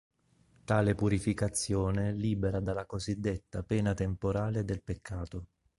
Tale 0.63 0.95
purificazione 0.95 2.11
libera 2.11 2.59
dalla 2.59 2.87
cosiddetta 2.87 3.61
'pena 3.61 3.93
temporale' 3.93 4.65
del 4.65 4.81
peccato. 4.81 5.45